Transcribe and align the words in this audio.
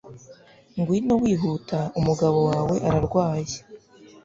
Ngwino 0.77 1.13
wihuta 1.23 1.79
umugabo 1.99 2.37
wawe 2.49 2.75
ararwaye 2.89 3.55